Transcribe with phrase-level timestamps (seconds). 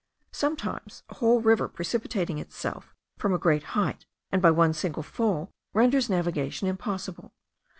[0.31, 5.51] Sometimes a whole river precipitating itself from a great height, and by one single fall,
[5.75, 7.33] renders navigation impossible.